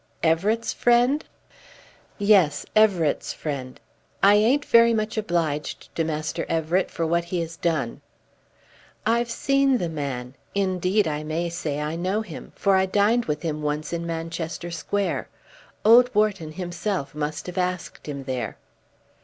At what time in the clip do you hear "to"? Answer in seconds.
5.95-6.03